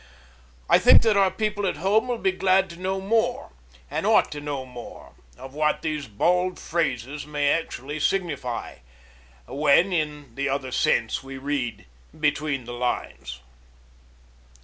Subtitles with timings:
[0.67, 3.51] I think that our people at Home will be glad to know more,
[3.87, 8.77] and ought to know more, of what these bald phrases may actually signify,
[9.47, 11.85] when, in the other sense, we read
[12.19, 13.41] 'between the lines.'